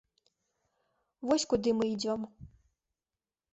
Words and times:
Вось 1.29 1.47
куды 1.53 1.69
мы 1.83 1.91
ідзём. 1.93 2.21